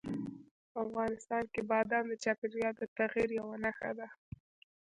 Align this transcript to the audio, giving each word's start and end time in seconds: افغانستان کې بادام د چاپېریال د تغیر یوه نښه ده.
افغانستان 0.83 1.43
کې 1.53 1.61
بادام 1.71 2.05
د 2.09 2.13
چاپېریال 2.23 2.73
د 2.77 2.83
تغیر 2.97 3.29
یوه 3.39 3.55
نښه 3.63 3.91
ده. 3.97 4.07